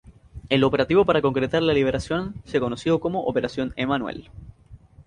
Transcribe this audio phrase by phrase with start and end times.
[0.49, 4.31] El operativo para concretar la liberación se conoció como Operación Emmanuel.